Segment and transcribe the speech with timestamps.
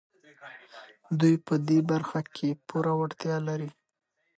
[1.19, 3.69] دوی په دې برخه کې پوره وړتيا لري.